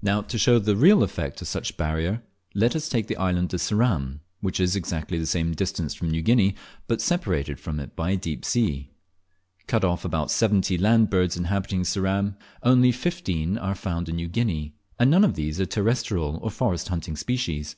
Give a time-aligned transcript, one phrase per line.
[0.00, 2.22] Now, to show the real effect of such barrier,
[2.54, 6.22] let us take the island of Ceram, which is exactly the same distance from New
[6.22, 6.54] Guinea,
[6.86, 8.92] but separated from it by a deep sea.
[9.66, 14.76] Cut of about seventy land birds inhabiting Ceram, only fifteen are found in New Guinea,
[14.96, 17.74] and none of these are terrestrial or forest haunting species.